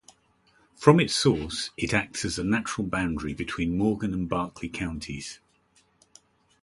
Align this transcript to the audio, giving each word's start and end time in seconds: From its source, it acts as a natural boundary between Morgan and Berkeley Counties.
From 0.75 0.99
its 0.99 1.13
source, 1.13 1.69
it 1.77 1.93
acts 1.93 2.25
as 2.25 2.39
a 2.39 2.43
natural 2.43 2.87
boundary 2.87 3.35
between 3.35 3.77
Morgan 3.77 4.15
and 4.15 4.27
Berkeley 4.27 4.67
Counties. 4.67 5.37